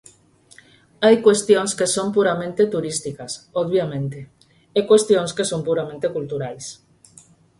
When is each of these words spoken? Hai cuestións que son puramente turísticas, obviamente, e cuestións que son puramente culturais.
Hai 1.03 1.15
cuestións 1.25 1.71
que 1.77 1.87
son 1.95 2.07
puramente 2.17 2.63
turísticas, 2.73 3.31
obviamente, 3.61 4.19
e 4.77 4.79
cuestións 4.91 5.31
que 5.37 5.45
son 5.51 5.61
puramente 5.67 6.07
culturais. 6.15 6.65